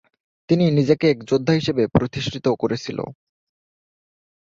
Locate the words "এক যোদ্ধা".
1.09-1.53